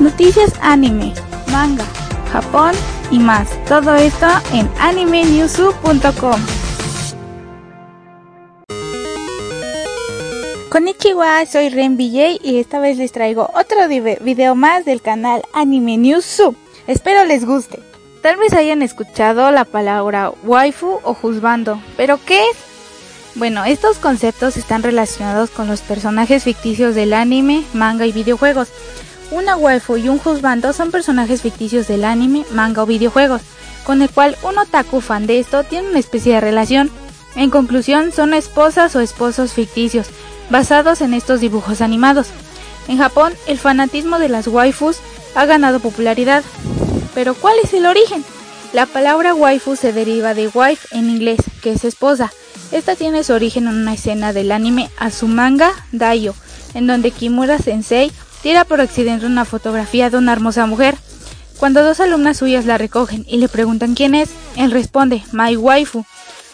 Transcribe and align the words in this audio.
Noticias 0.00 0.52
anime, 0.60 1.12
manga, 1.50 1.84
Japón 2.32 2.70
y 3.10 3.18
más. 3.18 3.48
Todo 3.64 3.96
esto 3.96 4.28
en 4.52 4.70
animenewsu.com. 4.78 6.40
Konnichiwa, 10.70 11.44
soy 11.46 11.70
Ren 11.70 11.96
BJ 11.96 12.38
y 12.44 12.58
esta 12.60 12.78
vez 12.78 12.96
les 12.96 13.10
traigo 13.10 13.50
otro 13.54 13.88
video 13.88 14.54
más 14.54 14.84
del 14.84 15.02
canal 15.02 15.42
Anime 15.52 15.96
News 15.96 16.42
Espero 16.86 17.24
les 17.24 17.44
guste. 17.44 17.80
Tal 18.22 18.36
vez 18.36 18.52
hayan 18.52 18.82
escuchado 18.82 19.50
la 19.50 19.64
palabra 19.64 20.30
waifu 20.44 21.00
o 21.02 21.14
juzbando, 21.14 21.82
pero 21.96 22.20
¿qué 22.24 22.38
es? 22.38 22.56
Bueno, 23.34 23.64
estos 23.64 23.98
conceptos 23.98 24.56
están 24.56 24.84
relacionados 24.84 25.50
con 25.50 25.66
los 25.66 25.80
personajes 25.80 26.44
ficticios 26.44 26.94
del 26.94 27.14
anime, 27.14 27.64
manga 27.72 28.06
y 28.06 28.12
videojuegos. 28.12 28.68
Una 29.30 29.56
waifu 29.56 29.98
y 29.98 30.08
un 30.08 30.18
juzbando 30.18 30.72
son 30.72 30.90
personajes 30.90 31.42
ficticios 31.42 31.86
del 31.86 32.04
anime, 32.04 32.46
manga 32.50 32.82
o 32.82 32.86
videojuegos, 32.86 33.42
con 33.84 34.00
el 34.00 34.08
cual 34.08 34.36
un 34.42 34.56
otaku 34.56 35.00
fan 35.00 35.26
de 35.26 35.38
esto 35.38 35.64
tiene 35.64 35.90
una 35.90 35.98
especie 35.98 36.34
de 36.34 36.40
relación. 36.40 36.90
En 37.36 37.50
conclusión, 37.50 38.10
son 38.10 38.32
esposas 38.32 38.96
o 38.96 39.00
esposos 39.00 39.52
ficticios, 39.52 40.06
basados 40.48 41.02
en 41.02 41.12
estos 41.12 41.40
dibujos 41.40 41.82
animados. 41.82 42.28
En 42.88 42.96
Japón, 42.96 43.34
el 43.46 43.58
fanatismo 43.58 44.18
de 44.18 44.30
las 44.30 44.48
waifus 44.48 44.96
ha 45.34 45.44
ganado 45.44 45.78
popularidad. 45.78 46.42
Pero 47.14 47.34
¿cuál 47.34 47.56
es 47.62 47.74
el 47.74 47.84
origen? 47.84 48.24
La 48.72 48.86
palabra 48.86 49.34
waifu 49.34 49.76
se 49.76 49.92
deriva 49.92 50.32
de 50.32 50.48
wife 50.48 50.88
en 50.90 51.10
inglés, 51.10 51.40
que 51.62 51.72
es 51.72 51.84
esposa. 51.84 52.32
Esta 52.72 52.96
tiene 52.96 53.24
su 53.24 53.34
origen 53.34 53.66
en 53.66 53.76
una 53.76 53.94
escena 53.94 54.32
del 54.32 54.52
anime 54.52 54.90
Azumanga 54.98 55.72
Daioh, 55.92 56.34
en 56.74 56.86
donde 56.86 57.10
Kimura 57.10 57.58
Sensei 57.58 58.10
tira 58.42 58.64
por 58.64 58.80
accidente 58.80 59.26
una 59.26 59.44
fotografía 59.44 60.10
de 60.10 60.16
una 60.16 60.32
hermosa 60.32 60.66
mujer. 60.66 60.96
Cuando 61.58 61.82
dos 61.82 62.00
alumnas 62.00 62.36
suyas 62.38 62.66
la 62.66 62.78
recogen 62.78 63.24
y 63.28 63.38
le 63.38 63.48
preguntan 63.48 63.94
quién 63.94 64.14
es, 64.14 64.30
él 64.56 64.70
responde, 64.70 65.22
my 65.32 65.56
waifu. 65.56 66.04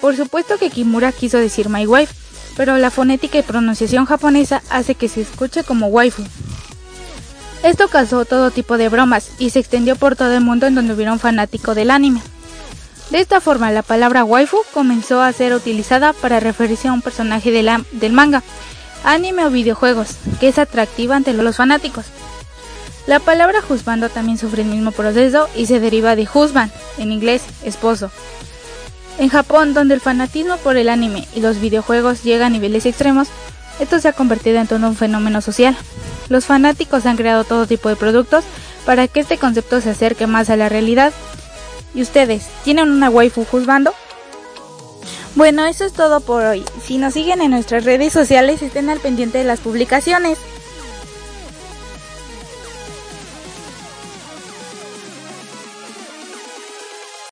Por 0.00 0.16
supuesto 0.16 0.58
que 0.58 0.70
Kimura 0.70 1.12
quiso 1.12 1.38
decir 1.38 1.68
my 1.68 1.86
wife, 1.86 2.14
pero 2.56 2.76
la 2.78 2.90
fonética 2.90 3.38
y 3.38 3.42
pronunciación 3.42 4.06
japonesa 4.06 4.62
hace 4.70 4.94
que 4.94 5.08
se 5.08 5.20
escuche 5.20 5.62
como 5.62 5.86
waifu. 5.86 6.24
Esto 7.62 7.88
causó 7.88 8.24
todo 8.24 8.50
tipo 8.50 8.78
de 8.78 8.88
bromas 8.88 9.30
y 9.38 9.50
se 9.50 9.58
extendió 9.58 9.96
por 9.96 10.16
todo 10.16 10.32
el 10.32 10.40
mundo 10.40 10.66
en 10.66 10.74
donde 10.74 10.94
hubiera 10.94 11.12
un 11.12 11.18
fanático 11.18 11.74
del 11.74 11.90
anime. 11.90 12.20
De 13.10 13.20
esta 13.20 13.40
forma, 13.40 13.72
la 13.72 13.82
palabra 13.82 14.24
waifu 14.24 14.58
comenzó 14.74 15.22
a 15.22 15.32
ser 15.32 15.54
utilizada 15.54 16.12
para 16.12 16.40
referirse 16.40 16.88
a 16.88 16.92
un 16.92 17.02
personaje 17.02 17.50
del 17.50 18.12
manga, 18.12 18.42
anime 19.04 19.44
o 19.44 19.50
videojuegos, 19.50 20.16
que 20.40 20.48
es 20.48 20.58
atractiva 20.58 21.16
ante 21.16 21.32
los 21.32 21.56
fanáticos. 21.56 22.06
La 23.06 23.20
palabra 23.20 23.62
juzbando 23.62 24.08
también 24.10 24.38
sufre 24.38 24.62
el 24.62 24.68
mismo 24.68 24.92
proceso 24.92 25.48
y 25.56 25.66
se 25.66 25.80
deriva 25.80 26.14
de 26.16 26.28
husband, 26.32 26.70
en 26.98 27.10
inglés 27.10 27.42
esposo, 27.64 28.10
en 29.18 29.28
Japón, 29.30 29.74
donde 29.74 29.94
el 29.94 30.00
fanatismo 30.00 30.56
por 30.58 30.76
el 30.76 30.88
anime 30.88 31.26
y 31.34 31.40
los 31.40 31.60
videojuegos 31.60 32.22
llega 32.22 32.46
a 32.46 32.50
niveles 32.50 32.86
extremos, 32.86 33.28
esto 33.80 33.98
se 33.98 34.08
ha 34.08 34.12
convertido 34.12 34.58
en 34.58 34.66
todo 34.66 34.86
un 34.86 34.96
fenómeno 34.96 35.40
social. 35.40 35.76
Los 36.28 36.46
fanáticos 36.46 37.06
han 37.06 37.16
creado 37.16 37.44
todo 37.44 37.66
tipo 37.66 37.88
de 37.88 37.96
productos 37.96 38.44
para 38.86 39.08
que 39.08 39.20
este 39.20 39.38
concepto 39.38 39.80
se 39.80 39.90
acerque 39.90 40.26
más 40.26 40.50
a 40.50 40.56
la 40.56 40.68
realidad. 40.68 41.12
¿Y 41.94 42.02
ustedes, 42.02 42.46
tienen 42.64 42.90
una 42.90 43.10
waifu 43.10 43.44
juzgando? 43.44 43.92
Bueno, 45.38 45.64
eso 45.66 45.84
es 45.84 45.92
todo 45.92 46.18
por 46.18 46.42
hoy. 46.42 46.64
Si 46.82 46.98
nos 46.98 47.14
siguen 47.14 47.40
en 47.40 47.52
nuestras 47.52 47.84
redes 47.84 48.12
sociales, 48.12 48.60
estén 48.60 48.90
al 48.90 48.98
pendiente 48.98 49.38
de 49.38 49.44
las 49.44 49.60
publicaciones. 49.60 50.36